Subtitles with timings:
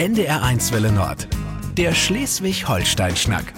[0.00, 1.28] NDR1 Welle Nord.
[1.76, 3.52] Der Schleswig-Holstein-Schnack.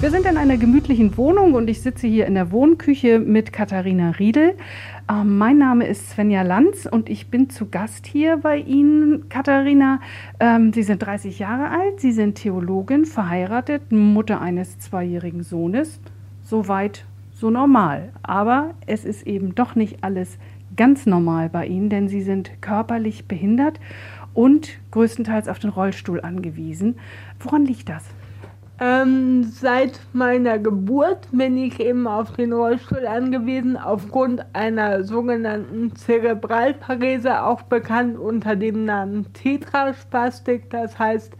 [0.00, 4.10] Wir sind in einer gemütlichen Wohnung und ich sitze hier in der Wohnküche mit Katharina
[4.18, 4.56] Riedel.
[5.08, 10.00] Ähm, mein Name ist Svenja Lanz und ich bin zu Gast hier bei Ihnen, Katharina.
[10.40, 16.00] Ähm, Sie sind 30 Jahre alt, Sie sind Theologin, verheiratet, Mutter eines zweijährigen Sohnes.
[16.42, 18.10] Soweit so normal.
[18.24, 20.36] Aber es ist eben doch nicht alles
[20.76, 23.78] ganz normal bei Ihnen, denn Sie sind körperlich behindert
[24.34, 26.96] und größtenteils auf den Rollstuhl angewiesen.
[27.40, 28.04] Woran liegt das?
[28.80, 37.44] Ähm, seit meiner Geburt bin ich eben auf den Rollstuhl angewiesen, aufgrund einer sogenannten Zerebralparese,
[37.44, 40.70] auch bekannt unter dem Namen Tetraspastik.
[40.70, 41.32] Das heißt,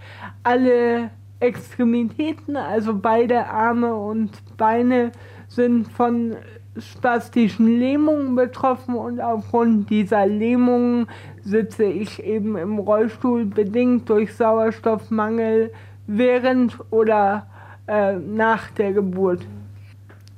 [0.45, 5.11] alle Extremitäten, also beide Arme und Beine,
[5.49, 6.37] sind von
[6.79, 11.07] spastischen Lähmungen betroffen und aufgrund dieser Lähmungen
[11.43, 15.73] sitze ich eben im Rollstuhl bedingt durch Sauerstoffmangel
[16.07, 17.47] während oder
[17.87, 19.47] äh, nach der Geburt.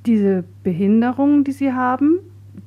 [0.05, 2.19] Diese Behinderungen, die Sie haben,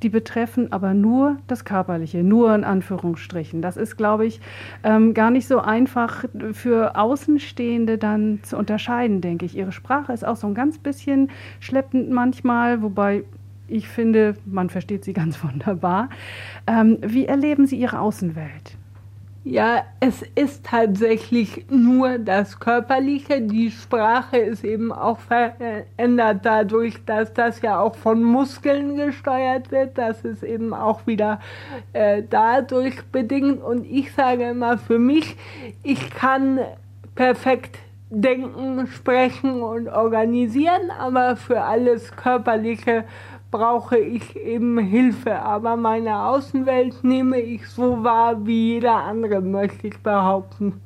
[0.03, 3.61] die betreffen aber nur das Körperliche, nur in Anführungsstrichen.
[3.61, 4.41] Das ist, glaube ich,
[4.83, 9.57] ähm, gar nicht so einfach für Außenstehende dann zu unterscheiden, denke ich.
[9.57, 13.25] Ihre Sprache ist auch so ein ganz bisschen schleppend manchmal, wobei
[13.71, 16.09] ich finde, man versteht sie ganz wunderbar.
[16.67, 18.77] Ähm, wie erleben Sie Ihre Außenwelt?
[19.43, 23.41] Ja, es ist tatsächlich nur das Körperliche.
[23.41, 29.97] Die Sprache ist eben auch verändert dadurch, dass das ja auch von Muskeln gesteuert wird.
[29.97, 31.41] Das ist eben auch wieder
[31.95, 33.63] äh, dadurch bedingt.
[33.63, 35.37] Und ich sage immer für mich,
[35.83, 36.61] ich kann
[37.15, 37.79] perfekt
[38.11, 43.05] denken, sprechen und organisieren, aber für alles Körperliche
[43.51, 45.41] brauche ich eben Hilfe.
[45.41, 50.81] Aber meine Außenwelt nehme ich so wahr wie jeder andere, möchte ich behaupten.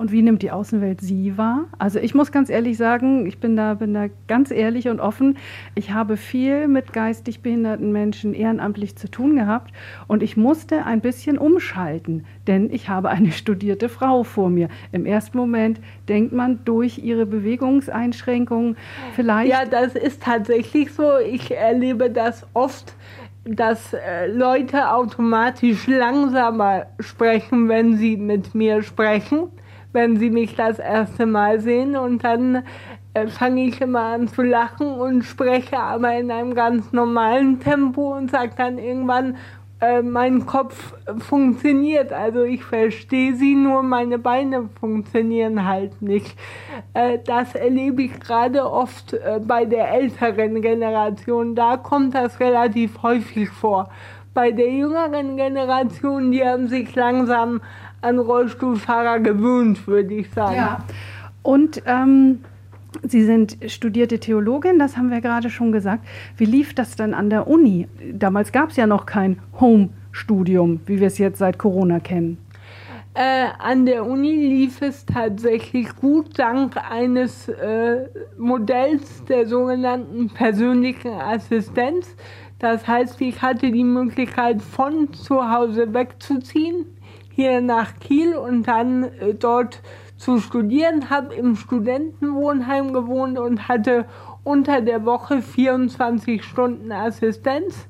[0.00, 1.66] Und wie nimmt die Außenwelt Sie wahr?
[1.78, 5.36] Also ich muss ganz ehrlich sagen, ich bin da, bin da ganz ehrlich und offen.
[5.74, 9.74] Ich habe viel mit geistig behinderten Menschen ehrenamtlich zu tun gehabt
[10.08, 14.70] und ich musste ein bisschen umschalten, denn ich habe eine studierte Frau vor mir.
[14.90, 18.78] Im ersten Moment denkt man durch ihre Bewegungseinschränkungen
[19.14, 19.50] vielleicht.
[19.50, 21.18] Ja, das ist tatsächlich so.
[21.18, 22.94] Ich erlebe das oft
[23.44, 29.50] dass äh, Leute automatisch langsamer sprechen, wenn sie mit mir sprechen
[29.92, 32.62] wenn sie mich das erste Mal sehen und dann
[33.14, 38.16] äh, fange ich immer an zu lachen und spreche aber in einem ganz normalen Tempo
[38.16, 39.36] und sage dann irgendwann,
[39.80, 46.36] äh, mein Kopf funktioniert, also ich verstehe sie, nur meine Beine funktionieren halt nicht.
[46.92, 53.02] Äh, das erlebe ich gerade oft äh, bei der älteren Generation, da kommt das relativ
[53.02, 53.88] häufig vor.
[54.34, 57.62] Bei der jüngeren Generation, die haben sich langsam
[58.00, 60.56] an Rollstuhlfahrer gewöhnt, würde ich sagen.
[60.56, 60.84] Ja.
[61.42, 62.40] Und ähm,
[63.02, 66.04] Sie sind studierte Theologin, das haben wir gerade schon gesagt.
[66.36, 67.88] Wie lief das dann an der Uni?
[68.12, 72.38] Damals gab es ja noch kein Home-Studium, wie wir es jetzt seit Corona kennen.
[73.14, 81.12] Äh, an der Uni lief es tatsächlich gut, dank eines äh, Modells der sogenannten persönlichen
[81.12, 82.14] Assistenz.
[82.58, 86.86] Das heißt, ich hatte die Möglichkeit, von zu Hause wegzuziehen
[87.40, 89.80] hier nach Kiel und dann äh, dort
[90.18, 94.04] zu studieren, habe im Studentenwohnheim gewohnt und hatte
[94.44, 97.88] unter der Woche 24 Stunden Assistenz.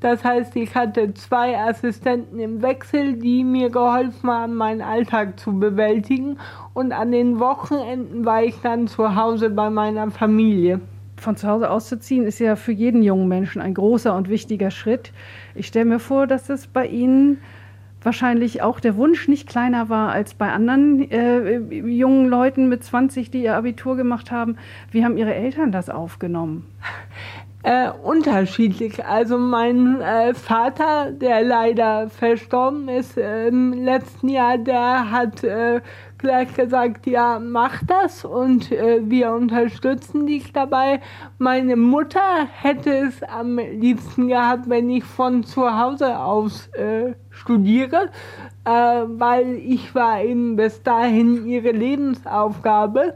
[0.00, 5.56] Das heißt, ich hatte zwei Assistenten im Wechsel, die mir geholfen haben, meinen Alltag zu
[5.60, 6.38] bewältigen.
[6.74, 10.80] Und an den Wochenenden war ich dann zu Hause bei meiner Familie.
[11.16, 15.12] Von zu Hause auszuziehen ist ja für jeden jungen Menschen ein großer und wichtiger Schritt.
[15.54, 17.38] Ich stelle mir vor, dass es bei Ihnen
[18.02, 23.30] wahrscheinlich auch der Wunsch nicht kleiner war als bei anderen äh, jungen Leuten mit 20,
[23.30, 24.56] die ihr Abitur gemacht haben.
[24.90, 26.66] Wie haben Ihre Eltern das aufgenommen?
[27.64, 29.04] Äh, unterschiedlich.
[29.04, 35.80] Also mein äh, Vater, der leider verstorben ist äh, im letzten Jahr, der hat äh,
[36.18, 41.00] gleich gesagt, ja, mach das und äh, wir unterstützen dich dabei.
[41.38, 48.10] Meine Mutter hätte es am liebsten gehabt, wenn ich von zu Hause aus äh, studiere,
[48.64, 53.14] weil ich war eben bis dahin ihre Lebensaufgabe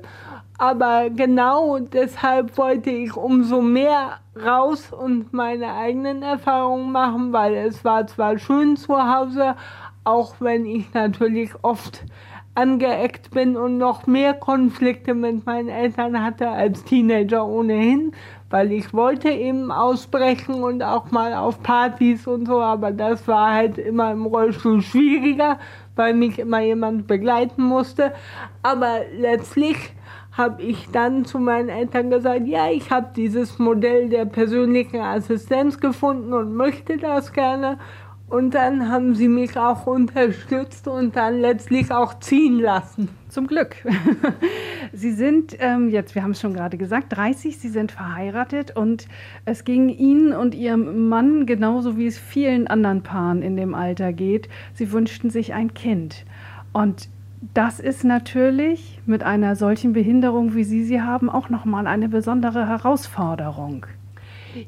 [0.63, 7.85] aber genau deshalb wollte ich umso mehr raus und meine eigenen Erfahrungen machen, weil es
[7.85, 9.57] war zwar schön zu Hause,
[10.05, 12.05] auch wenn ich natürlich oft
[12.55, 18.13] angeeckt bin und noch mehr Konflikte mit meinen Eltern hatte als Teenager ohnehin,
[18.51, 23.55] weil ich wollte eben ausbrechen und auch mal auf Partys und so, aber das war
[23.55, 25.59] halt immer im Rollstuhl schwieriger,
[25.97, 28.13] weil mich immer jemand begleiten musste.
[28.63, 29.95] Aber letztlich
[30.37, 35.79] habe ich dann zu meinen Eltern gesagt, ja, ich habe dieses Modell der persönlichen Assistenz
[35.79, 37.79] gefunden und möchte das gerne.
[38.33, 43.11] Und dann haben sie mich auch unterstützt und dann letztlich auch ziehen lassen.
[43.29, 43.77] Zum Glück.
[44.95, 49.07] Sie sind ähm, jetzt, wir haben es schon gerade gesagt, 30, Sie sind verheiratet und
[49.45, 54.15] es ging Ihnen und Ihrem Mann genauso wie es vielen anderen Paaren in dem Alter
[54.15, 54.49] geht.
[54.73, 56.25] Sie wünschten sich ein Kind.
[56.73, 57.11] Und
[57.53, 62.67] das ist natürlich mit einer solchen Behinderung, wie Sie sie haben, auch nochmal eine besondere
[62.67, 63.85] Herausforderung.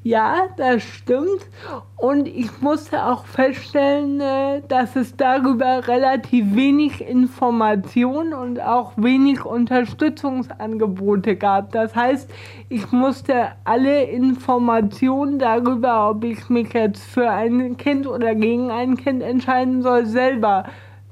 [0.03, 1.49] Ja, das stimmt.
[1.97, 9.45] Und ich musste auch feststellen, äh, dass es darüber relativ wenig Information und auch wenig
[9.45, 11.73] Unterstützungsangebote gab.
[11.73, 12.31] Das heißt,
[12.69, 18.97] ich musste alle Informationen darüber, ob ich mich jetzt für ein Kind oder gegen ein
[18.97, 20.65] Kind entscheiden soll, selber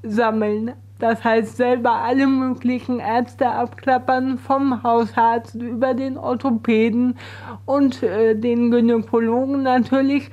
[0.03, 0.73] sammeln.
[1.03, 7.17] Das heißt, selber alle möglichen Ärzte abklappern, vom Hausarzt über den Orthopäden
[7.65, 10.31] und äh, den Gynäkologen natürlich.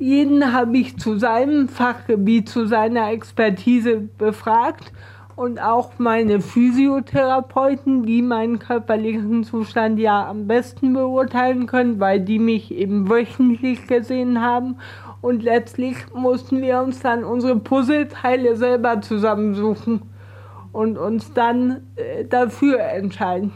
[0.00, 4.92] Jeden habe ich zu seinem Fachgebiet, zu seiner Expertise befragt
[5.36, 12.40] und auch meine Physiotherapeuten, die meinen körperlichen Zustand ja am besten beurteilen können, weil die
[12.40, 14.78] mich eben wöchentlich gesehen haben
[15.20, 20.02] und letztlich mussten wir uns dann unsere Puzzleteile selber zusammensuchen
[20.72, 23.52] und uns dann äh, dafür entscheiden.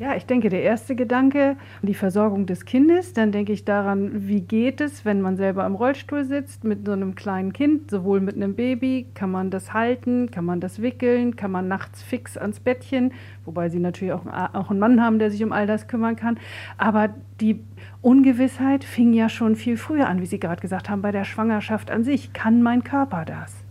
[0.00, 4.42] Ja, ich denke, der erste Gedanke, die Versorgung des Kindes, dann denke ich daran, wie
[4.42, 8.36] geht es, wenn man selber im Rollstuhl sitzt mit so einem kleinen Kind, sowohl mit
[8.36, 12.60] einem Baby, kann man das halten, kann man das wickeln, kann man nachts fix ans
[12.60, 13.12] Bettchen,
[13.44, 16.38] wobei sie natürlich auch, auch einen Mann haben, der sich um all das kümmern kann.
[16.76, 17.08] Aber
[17.40, 17.60] die
[18.00, 21.90] Ungewissheit fing ja schon viel früher an, wie Sie gerade gesagt haben, bei der Schwangerschaft
[21.90, 22.32] an sich.
[22.32, 23.67] Kann mein Körper das?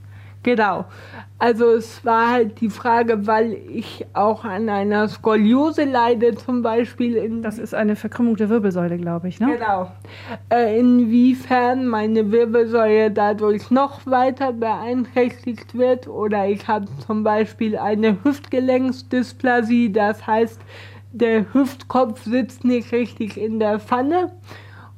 [0.47, 0.85] Genau.
[1.39, 7.41] Also es war halt die Frage, weil ich auch an einer Skoliose leide zum Beispiel.
[7.41, 9.57] das ist eine Verkrümmung der Wirbelsäule, glaube ich, ne?
[9.57, 9.91] Genau.
[10.49, 18.23] Äh, inwiefern meine Wirbelsäule dadurch noch weiter beeinträchtigt wird oder ich habe zum Beispiel eine
[18.23, 20.61] Hüftgelenksdysplasie, das heißt,
[21.11, 24.31] der Hüftkopf sitzt nicht richtig in der Pfanne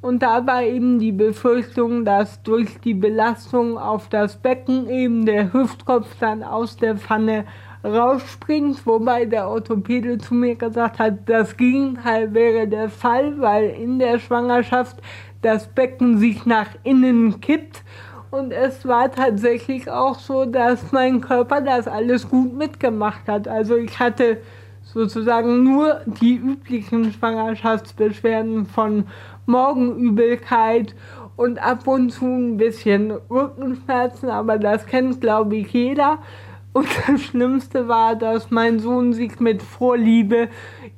[0.00, 5.52] und da war eben die Befürchtung, dass durch die Belastung auf das Becken eben der
[5.52, 7.44] Hüftkopf dann aus der Pfanne
[7.84, 13.98] rausspringt, wobei der Orthopäde zu mir gesagt hat, das Gegenteil wäre der Fall, weil in
[13.98, 14.96] der Schwangerschaft
[15.42, 17.82] das Becken sich nach innen kippt.
[18.30, 23.48] Und es war tatsächlich auch so, dass mein Körper das alles gut mitgemacht hat.
[23.48, 24.38] Also ich hatte
[24.82, 29.06] sozusagen nur die üblichen Schwangerschaftsbeschwerden von
[29.50, 30.94] Morgenübelkeit
[31.36, 36.18] und ab und zu ein bisschen Rückenschmerzen, aber das kennt, glaube ich, jeder.
[36.72, 40.48] Und das Schlimmste war, dass mein Sohn sich mit Vorliebe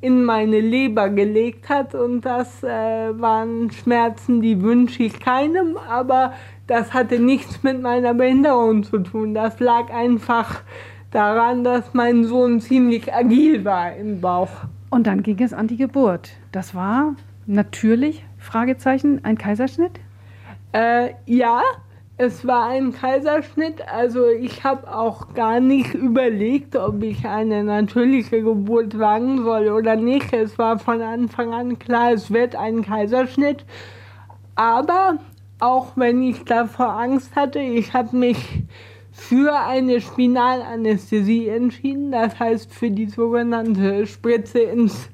[0.01, 1.95] in meine Leber gelegt hat.
[1.95, 5.77] Und das äh, waren Schmerzen, die wünsche ich keinem.
[5.89, 6.33] Aber
[6.67, 9.35] das hatte nichts mit meiner Behinderung zu tun.
[9.35, 10.63] Das lag einfach
[11.11, 14.51] daran, dass mein Sohn ziemlich agil war im Bauch.
[14.91, 16.31] Und dann ging es an die Geburt.
[16.53, 17.15] Das war
[17.47, 20.01] natürlich Fragezeichen, ein Kaiserschnitt?
[20.73, 21.63] Äh, ja,
[22.17, 23.87] es war ein Kaiserschnitt.
[23.89, 29.97] Also ich habe auch gar nicht überlegt, ob ich eine natürliche Geburt wagen soll oder
[29.97, 30.33] nicht.
[30.33, 33.65] Es war von Anfang an klar, es wird ein Kaiserschnitt.
[34.55, 35.19] Aber
[35.59, 38.39] auch wenn ich davor Angst hatte, ich habe mich
[39.13, 42.13] für eine Spinalanästhesie entschieden.
[42.13, 45.09] Das heißt für die sogenannte Spritze ins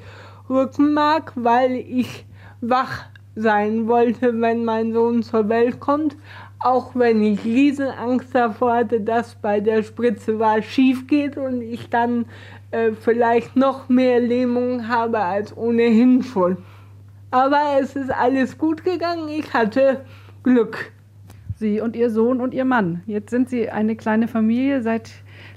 [0.49, 2.25] Rückenmark, weil ich
[2.61, 3.05] wach
[3.39, 6.17] sein wollte, wenn mein Sohn zur Welt kommt.
[6.61, 11.89] Auch wenn ich Riesenangst davor hatte, dass bei der Spritze was schief geht und ich
[11.89, 12.27] dann
[12.73, 16.57] äh, vielleicht noch mehr Lähmung habe als ohnehin schon.
[17.31, 19.29] Aber es ist alles gut gegangen.
[19.29, 20.05] Ich hatte
[20.43, 20.93] Glück.
[21.57, 23.03] Sie und Ihr Sohn und Ihr Mann.
[23.07, 25.11] Jetzt sind Sie eine kleine Familie seit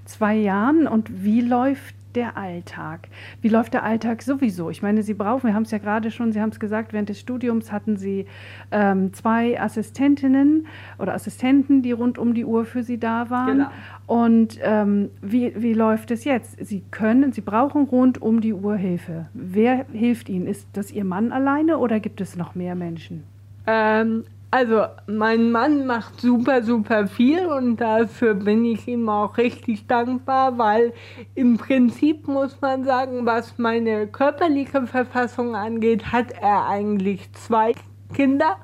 [0.06, 0.88] zwei Jahren.
[0.88, 3.08] Und wie läuft der Alltag?
[3.42, 4.70] Wie läuft der Alltag sowieso?
[4.70, 7.10] Ich meine, Sie brauchen, wir haben es ja gerade schon, Sie haben es gesagt, während
[7.10, 8.26] des Studiums hatten Sie
[8.72, 10.68] ähm, zwei Assistentinnen
[11.00, 13.58] oder Assistenten, die rund um die Uhr für Sie da waren.
[13.58, 13.70] Genau.
[14.08, 16.58] Und ähm, wie, wie läuft es jetzt?
[16.66, 19.28] Sie können, Sie brauchen rund um die Uhr Hilfe.
[19.34, 20.48] Wer hilft Ihnen?
[20.48, 23.24] Ist das Ihr Mann alleine oder gibt es noch mehr Menschen?
[23.68, 29.88] Ähm, Also mein Mann macht super, super viel und dafür bin ich ihm auch richtig
[29.88, 30.92] dankbar, weil
[31.36, 37.72] im Prinzip muss man sagen, was meine körperliche Verfassung angeht, hat er eigentlich zwei
[38.14, 38.58] Kinder,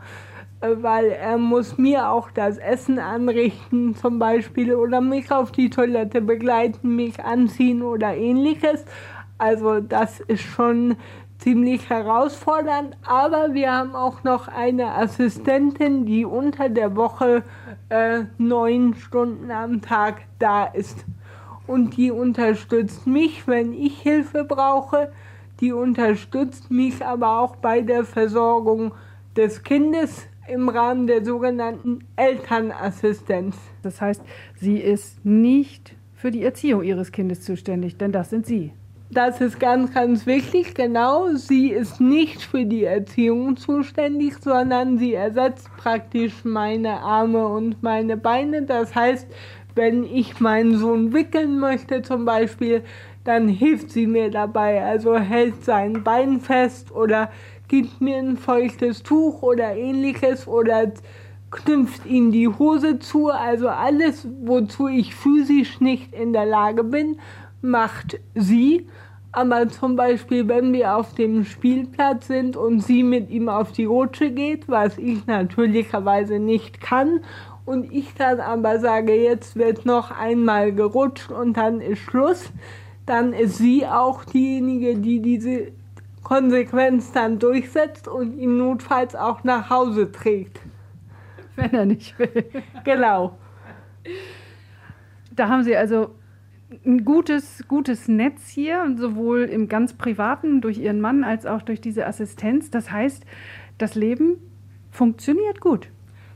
[0.60, 5.70] äh, weil er muss mir auch das Essen anrichten zum Beispiel oder mich auf die
[5.70, 8.84] Toilette begleiten, mich anziehen oder ähnliches.
[9.38, 10.98] Also das ist schon
[11.39, 17.44] ziemlich herausfordernd, aber wir haben auch noch eine Assistentin, die unter der Woche
[17.89, 21.06] äh, neun Stunden am Tag da ist.
[21.67, 25.12] Und die unterstützt mich, wenn ich Hilfe brauche.
[25.60, 28.94] Die unterstützt mich aber auch bei der Versorgung
[29.36, 33.58] des Kindes im Rahmen der sogenannten Elternassistenz.
[33.84, 34.22] Das heißt,
[34.56, 38.72] sie ist nicht für die Erziehung ihres Kindes zuständig, denn das sind Sie.
[39.10, 41.34] Das ist ganz, ganz wichtig, genau.
[41.34, 48.18] Sie ist nicht für die Erziehung zuständig, sondern sie ersetzt praktisch meine Arme und meine
[48.18, 48.64] Beine.
[48.64, 49.26] Das heißt,
[49.76, 52.84] wenn ich meinen Sohn wickeln möchte zum Beispiel,
[53.24, 54.84] dann hilft sie mir dabei.
[54.84, 57.32] Also hält sein Bein fest oder
[57.70, 60.92] gibt mir ein feuchtes Tuch oder ähnliches oder
[61.50, 63.30] knüpft ihm die Hose zu.
[63.30, 67.18] Also alles, wozu ich physisch nicht in der Lage bin,
[67.62, 68.88] macht sie.
[69.32, 73.86] Aber zum Beispiel, wenn wir auf dem Spielplatz sind und sie mit ihm auf die
[73.86, 77.22] Rutsche geht, was ich natürlicherweise nicht kann,
[77.68, 82.50] und ich dann aber sage, jetzt wird noch einmal gerutscht und dann ist Schluss,
[83.06, 85.74] dann ist sie auch diejenige, die diese
[86.24, 90.60] Konsequenz dann durchsetzt und ihn notfalls auch nach Hause trägt.
[91.58, 92.46] Wenn er nicht will.
[92.86, 93.38] Genau.
[95.36, 96.12] Da haben Sie also
[96.86, 101.80] ein gutes, gutes Netz hier, sowohl im ganz privaten durch Ihren Mann als auch durch
[101.80, 102.70] diese Assistenz.
[102.70, 103.24] Das heißt,
[103.78, 104.38] das Leben
[104.92, 105.90] funktioniert gut.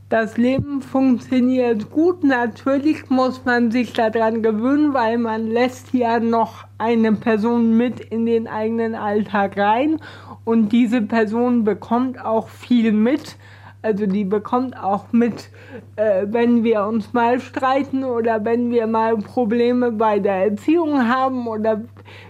[0.08, 2.24] Das Leben funktioniert gut.
[2.24, 8.26] Natürlich muss man sich daran gewöhnen, weil man lässt ja noch eine Person mit in
[8.26, 10.00] den eigenen Alltag rein
[10.44, 13.38] und diese Person bekommt auch viel mit.
[13.84, 15.50] Also die bekommt auch mit,
[15.96, 21.48] äh, wenn wir uns mal streiten oder wenn wir mal Probleme bei der Erziehung haben
[21.48, 21.82] oder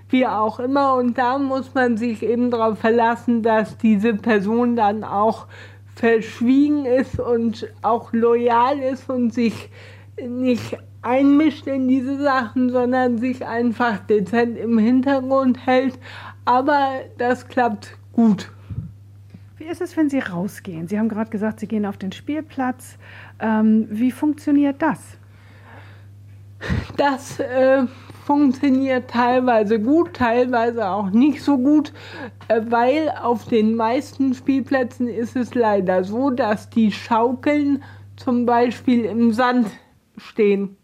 [0.09, 0.95] wie auch immer.
[0.95, 5.47] Und da muss man sich eben darauf verlassen, dass diese Person dann auch
[5.95, 9.69] verschwiegen ist und auch loyal ist und sich
[10.25, 15.99] nicht einmischt in diese Sachen, sondern sich einfach dezent im Hintergrund hält.
[16.45, 18.51] Aber das klappt gut.
[19.61, 20.87] Wie ist es, wenn Sie rausgehen?
[20.87, 22.97] Sie haben gerade gesagt, Sie gehen auf den Spielplatz.
[23.39, 25.19] Ähm, wie funktioniert das?
[26.97, 27.85] Das äh,
[28.25, 31.93] funktioniert teilweise gut, teilweise auch nicht so gut,
[32.47, 37.83] äh, weil auf den meisten Spielplätzen ist es leider so, dass die Schaukeln
[38.15, 39.67] zum Beispiel im Sand
[40.17, 40.75] stehen.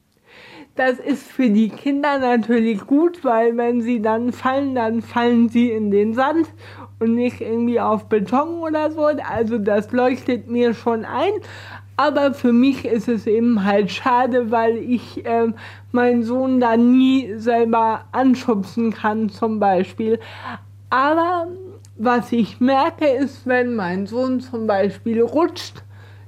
[0.76, 5.72] Das ist für die Kinder natürlich gut, weil wenn sie dann fallen, dann fallen sie
[5.72, 6.48] in den Sand
[7.00, 9.06] und nicht irgendwie auf Beton oder so.
[9.06, 11.32] Also das leuchtet mir schon ein.
[11.96, 15.52] Aber für mich ist es eben halt schade, weil ich äh,
[15.92, 20.20] meinen Sohn da nie selber anschubsen kann zum Beispiel.
[20.92, 21.48] Aber
[21.98, 25.84] was ich merke ist, wenn mein Sohn zum Beispiel rutscht,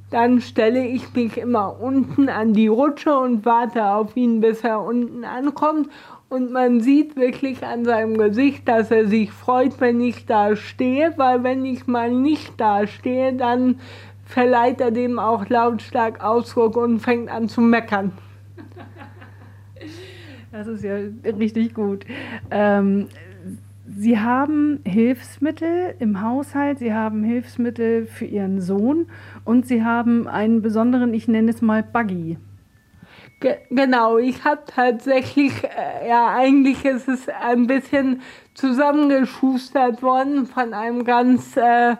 [0.10, 4.82] dann stelle ich mich immer unten an die Rutsche und warte auf ihn, bis er
[4.82, 5.90] unten ankommt.
[6.30, 11.14] Und man sieht wirklich an seinem Gesicht, dass er sich freut, wenn ich da stehe,
[11.18, 13.80] weil wenn ich mal nicht da stehe, dann
[14.26, 18.12] verleiht er dem auch lautstark Ausdruck und fängt an zu meckern.
[20.52, 22.06] Das ist ja richtig gut.
[22.52, 23.08] Ähm,
[23.88, 29.08] Sie haben Hilfsmittel im Haushalt, Sie haben Hilfsmittel für Ihren Sohn
[29.46, 32.38] und Sie haben einen besonderen, ich nenne es mal Buggy.
[33.40, 38.22] Ge genau, ich habe tatsächlich, äh, ja, eigentlich ist es ein bisschen
[38.54, 41.96] zusammengeschustert worden von einem ganz äh,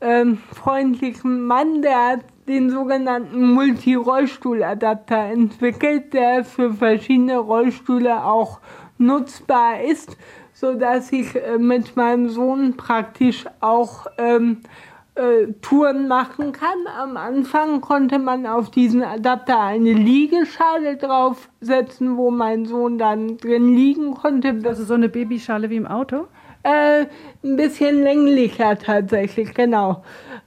[0.00, 8.58] äh, freundlichen Mann, der hat den sogenannten Multi-Rollstuhladapter entwickelt, der für verschiedene Rollstühle auch
[8.98, 10.16] nutzbar ist,
[10.52, 14.62] so dass ich äh, mit meinem Sohn praktisch auch ähm,
[15.20, 16.86] äh, Touren machen kann.
[16.98, 23.74] Am Anfang konnte man auf diesen Adapter eine Liegeschale draufsetzen, wo mein Sohn dann drin
[23.74, 24.62] liegen konnte.
[24.64, 26.26] Also so eine Babyschale wie im Auto?
[26.62, 27.06] Äh,
[27.44, 30.02] ein bisschen länglicher tatsächlich, genau.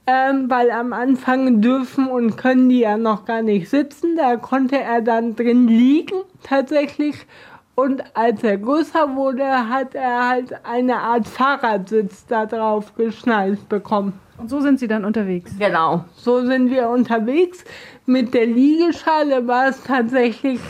[0.06, 4.16] Ähm, weil am Anfang dürfen und können die ja noch gar nicht sitzen.
[4.16, 7.26] Da konnte er dann drin liegen tatsächlich
[7.74, 14.12] Und als er größer wurde, hat er halt eine Art Fahrradsitz da drauf geschnallt bekommen.
[14.38, 15.52] Und so sind Sie dann unterwegs?
[15.58, 17.64] Genau, so sind wir unterwegs.
[18.06, 20.60] Mit der Liegeschale war es tatsächlich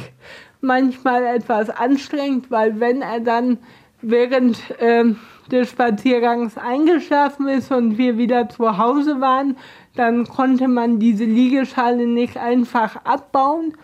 [0.61, 3.59] manchmal etwas anstrengend, weil wenn er dann
[4.01, 5.05] während äh,
[5.51, 9.57] des Spaziergangs eingeschlafen ist und wir wieder zu Hause waren,
[9.95, 13.75] dann konnte man diese Liegeschale nicht einfach abbauen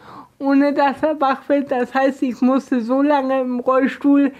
[0.41, 1.71] ohne dass er wach wird.
[1.71, 4.33] Das heißt, ich musste so lange im Rollstuhl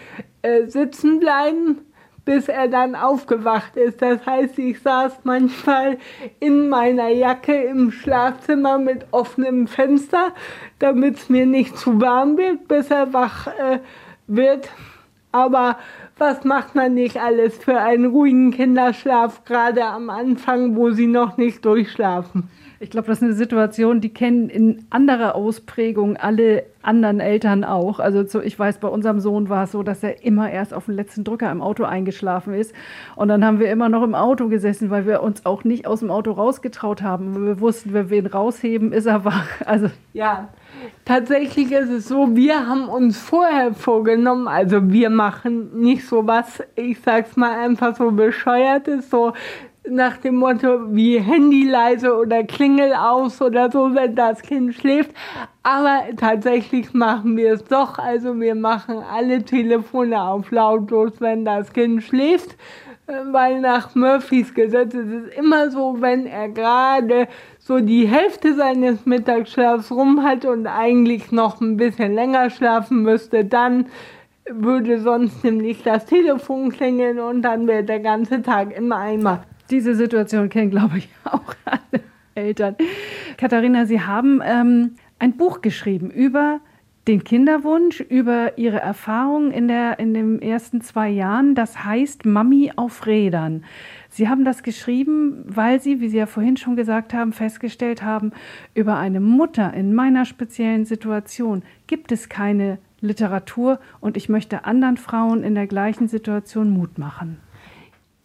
[0.43, 1.79] äh, sitzen bleiben,
[2.25, 4.03] bis er dann aufgewacht ist.
[4.03, 5.99] Das heißt, ich saß manchmal
[6.39, 10.33] in meiner Jacke im Schlafzimmer mit offenem Fenster,
[10.79, 13.81] damit es mir nicht zu warm wird, bis er wach äh,
[14.27, 14.69] wird.
[15.33, 15.79] Aber
[16.19, 21.37] was macht man nicht alles für einen ruhigen Kinderschlaf, gerade am Anfang, wo sie noch
[21.37, 22.51] nicht durchschlafen?
[22.83, 28.01] Ich glaube, das ist eine Situation, die kennen in anderer Ausprägung alle anderen Eltern auch.
[28.01, 30.87] Also so, ich weiß, bei unserem Sohn war es so, dass er immer erst auf
[30.87, 32.75] den letzten Drücker im Auto eingeschlafen ist.
[33.17, 36.01] Und dann haben wir immer noch im Auto gesessen, weil wir uns auch nicht aus
[36.01, 37.45] dem Auto rausgetraut haben.
[37.45, 39.47] Wir wussten, wenn wir ihn rausheben, ist er wach.
[39.67, 40.49] Also ja,
[41.05, 46.63] tatsächlich ist es so, wir haben uns vorher vorgenommen, also wir machen nicht so was,
[46.75, 49.33] ich sag's mal einfach so bescheuertes, so
[49.91, 55.11] nach dem Motto wie Handy leise oder Klingel aus oder so, wenn das Kind schläft.
[55.63, 57.99] Aber tatsächlich machen wir es doch.
[57.99, 62.57] Also wir machen alle Telefone auf lautlos, wenn das Kind schläft.
[63.07, 67.29] Äh, weil nach Murphys Gesetz ist es immer so, wenn er gerade
[67.59, 73.45] so die Hälfte seines Mittagsschlafs rum hat und eigentlich noch ein bisschen länger schlafen müsste,
[73.45, 73.87] dann
[74.49, 79.95] würde sonst nämlich das Telefon klingeln und dann wäre der ganze Tag immer einmal diese
[79.95, 82.03] Situation kennen, glaube ich, auch alle
[82.35, 82.77] Eltern.
[83.37, 86.61] Katharina, Sie haben ähm, ein Buch geschrieben über
[87.09, 91.55] den Kinderwunsch, über Ihre Erfahrungen in, in den ersten zwei Jahren.
[91.55, 93.65] Das heißt Mami auf Rädern.
[94.11, 98.33] Sie haben das geschrieben, weil Sie, wie Sie ja vorhin schon gesagt haben, festgestellt haben,
[98.75, 104.97] über eine Mutter in meiner speziellen Situation gibt es keine Literatur und ich möchte anderen
[104.97, 107.39] Frauen in der gleichen Situation Mut machen.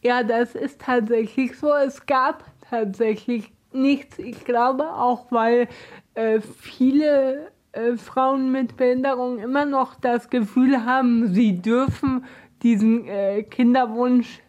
[0.05, 1.74] Ja, das ist tatsächlich so.
[1.74, 4.19] Es gab tatsächlich nichts.
[4.19, 5.67] Ich glaube auch, weil
[6.13, 12.24] äh, viele äh, Frauen mit Behinderung immer noch das Gefühl haben, sie dürfen
[12.62, 14.44] diesen äh, Kinderwunsch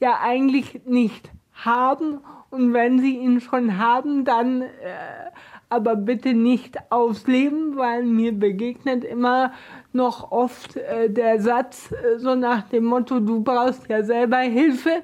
[0.00, 2.18] ja eigentlich nicht haben.
[2.50, 4.66] Und wenn sie ihn schon haben, dann äh,
[5.68, 9.52] aber bitte nicht ausleben, weil mir begegnet immer
[9.92, 15.02] noch oft äh, der Satz äh, so nach dem Motto, du brauchst ja selber Hilfe,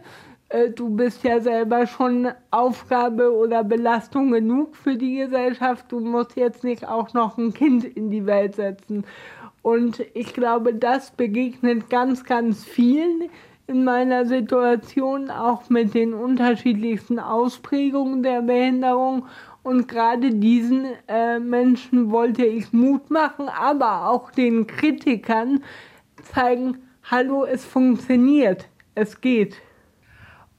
[0.48, 6.36] äh, du bist ja selber schon Aufgabe oder Belastung genug für die Gesellschaft, du musst
[6.36, 9.04] jetzt nicht auch noch ein Kind in die Welt setzen.
[9.62, 13.30] Und ich glaube, das begegnet ganz, ganz vielen
[13.68, 19.24] in meiner Situation, auch mit den unterschiedlichsten Ausprägungen der Behinderung.
[19.62, 25.62] Und gerade diesen äh, Menschen wollte ich Mut machen, aber auch den Kritikern
[26.32, 29.56] zeigen, hallo, es funktioniert, es geht.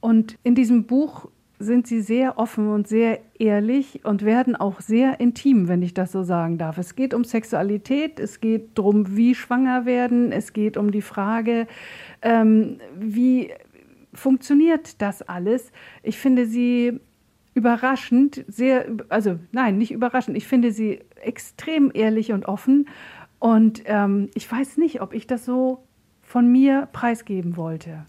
[0.00, 5.20] Und in diesem Buch sind sie sehr offen und sehr ehrlich und werden auch sehr
[5.20, 6.78] intim, wenn ich das so sagen darf.
[6.78, 11.66] Es geht um Sexualität, es geht darum, wie schwanger werden, es geht um die Frage,
[12.22, 13.52] ähm, wie
[14.12, 15.72] funktioniert das alles.
[16.02, 17.00] Ich finde sie
[17.54, 22.88] überraschend, sehr, also nein, nicht überraschend, ich finde sie extrem ehrlich und offen
[23.38, 25.84] und ähm, ich weiß nicht, ob ich das so
[26.22, 28.06] von mir preisgeben wollte.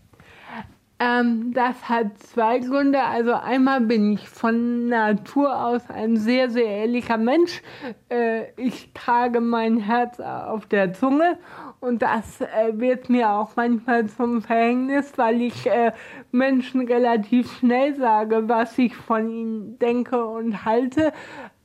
[0.97, 3.03] Ähm, das hat zwei Gründe.
[3.03, 7.61] Also einmal bin ich von Natur aus ein sehr, sehr ehrlicher Mensch.
[8.09, 11.37] Äh, ich trage mein Herz auf der Zunge
[11.85, 15.91] und das äh, wird mir auch manchmal zum Verhängnis, weil ich äh,
[16.31, 21.13] Menschen relativ schnell sage, was ich von ihnen denke und halte.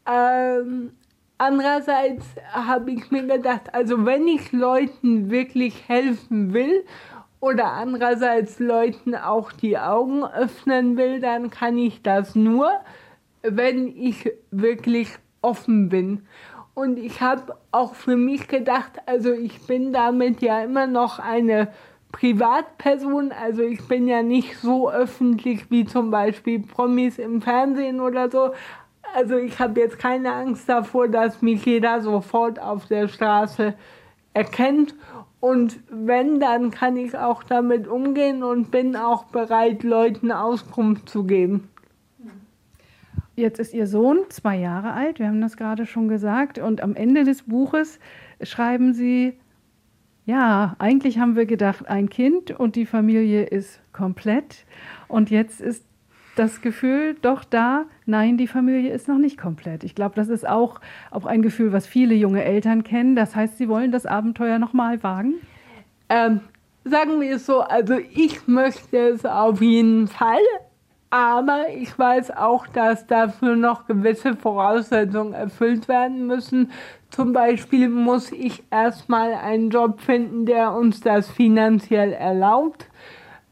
[0.06, 0.92] Ähm,
[1.38, 6.84] andererseits habe ich mir gedacht, also wenn ich Leuten wirklich helfen will
[7.40, 12.70] oder andererseits Leuten auch die Augen öffnen will, dann kann ich das nur,
[13.42, 15.08] wenn ich wirklich
[15.40, 16.26] offen bin.
[16.80, 21.68] Und ich habe auch für mich gedacht, also ich bin damit ja immer noch eine
[22.10, 28.30] Privatperson, also ich bin ja nicht so öffentlich wie zum Beispiel Promis im Fernsehen oder
[28.30, 28.52] so.
[29.14, 33.74] Also ich habe jetzt keine Angst davor, dass mich jeder sofort auf der Straße
[34.32, 34.94] erkennt.
[35.38, 41.24] Und wenn, dann kann ich auch damit umgehen und bin auch bereit, Leuten Auskunft zu
[41.24, 41.68] geben.
[43.40, 46.94] Jetzt ist Ihr Sohn zwei Jahre alt, wir haben das gerade schon gesagt, und am
[46.94, 47.98] Ende des Buches
[48.42, 49.32] schreiben Sie,
[50.26, 54.66] ja, eigentlich haben wir gedacht, ein Kind und die Familie ist komplett.
[55.08, 55.84] Und jetzt ist
[56.36, 59.84] das Gefühl doch da, nein, die Familie ist noch nicht komplett.
[59.84, 63.16] Ich glaube, das ist auch, auch ein Gefühl, was viele junge Eltern kennen.
[63.16, 65.34] Das heißt, sie wollen das Abenteuer nochmal wagen?
[66.10, 66.40] Ähm,
[66.84, 70.38] sagen wir es so, also ich möchte es auf jeden Fall,
[71.10, 76.70] aber ich weiß auch, dass dafür noch gewisse Voraussetzungen erfüllt werden müssen.
[77.10, 82.86] Zum Beispiel muss ich erstmal einen Job finden, der uns das finanziell erlaubt.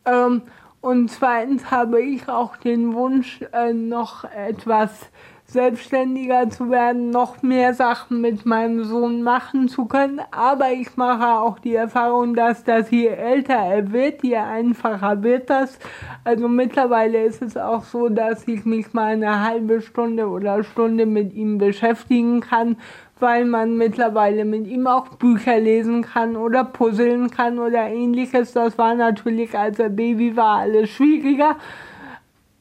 [0.05, 0.43] Ähm,
[0.81, 5.11] und zweitens habe ich auch den Wunsch, äh, noch etwas
[5.51, 10.21] selbstständiger zu werden, noch mehr Sachen mit meinem Sohn machen zu können.
[10.31, 15.49] Aber ich mache auch die Erfahrung, dass das je älter er wird, je einfacher wird
[15.49, 15.79] das.
[16.23, 21.07] Also mittlerweile ist es auch so, dass ich mich mal eine halbe Stunde oder Stunde
[21.07, 22.77] mit ihm beschäftigen kann,
[23.19, 28.53] weil man mittlerweile mit ihm auch Bücher lesen kann oder puzzeln kann oder ähnliches.
[28.53, 31.57] Das war natürlich, als er Baby war, alles schwieriger.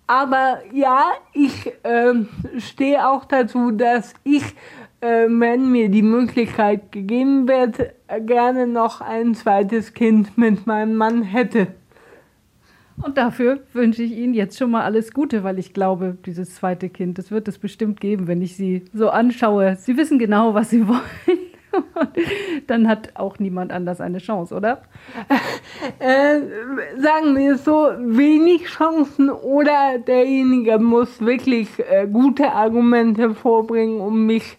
[0.07, 2.13] Aber ja, ich äh,
[2.59, 4.43] stehe auch dazu, dass ich,
[5.01, 7.93] äh, wenn mir die Möglichkeit gegeben wird,
[8.25, 11.67] gerne noch ein zweites Kind mit meinem Mann hätte.
[13.01, 16.89] Und dafür wünsche ich Ihnen jetzt schon mal alles Gute, weil ich glaube, dieses zweite
[16.89, 19.75] Kind, das wird es bestimmt geben, wenn ich Sie so anschaue.
[19.75, 21.01] Sie wissen genau, was Sie wollen.
[22.67, 24.81] Dann hat auch niemand anders eine Chance, oder?
[25.99, 26.39] Äh,
[26.99, 34.25] sagen wir es so, wenig Chancen oder derjenige muss wirklich äh, gute Argumente vorbringen, um
[34.25, 34.57] mich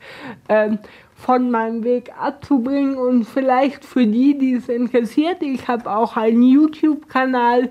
[0.49, 0.77] äh,
[1.15, 2.97] von meinem Weg abzubringen.
[2.97, 7.71] Und vielleicht für die, die es interessiert, ich habe auch einen YouTube-Kanal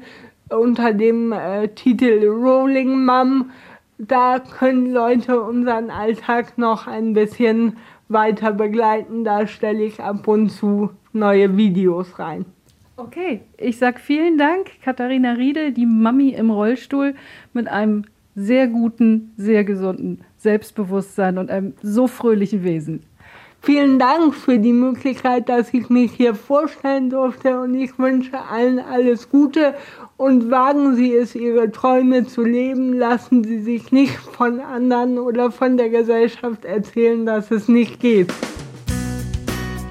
[0.50, 3.52] unter dem äh, Titel Rolling Mom.
[4.00, 7.78] Da können Leute unseren Alltag noch ein bisschen
[8.10, 9.24] weiter begleiten.
[9.24, 12.46] Da stelle ich ab und zu neue Videos rein.
[12.96, 17.16] Okay, ich sage vielen Dank, Katharina Riedel, die Mami im Rollstuhl
[17.54, 18.06] mit einem
[18.36, 23.04] sehr guten, sehr gesunden Selbstbewusstsein und einem so fröhlichen Wesen.
[23.62, 28.80] Vielen Dank für die Möglichkeit, dass ich mich hier vorstellen durfte und ich wünsche allen
[28.80, 29.74] alles Gute
[30.16, 32.94] und wagen Sie es, Ihre Träume zu leben.
[32.94, 38.32] Lassen Sie sich nicht von anderen oder von der Gesellschaft erzählen, dass es nicht geht.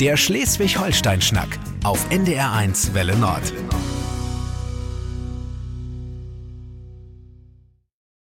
[0.00, 3.52] Der Schleswig-Holstein-Schnack auf NDR1 Welle Nord.